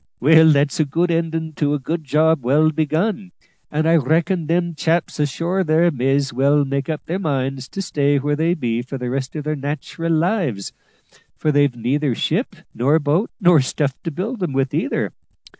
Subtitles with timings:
[0.19, 3.31] Well, that's a good endin' to a good job well begun,
[3.69, 8.17] and I reckon them chaps ashore there may's well make up their minds to stay
[8.17, 10.73] where they be for the rest of their nat'ral lives,
[11.37, 15.13] for they've neither ship nor boats, nor stuff to build 'em with either.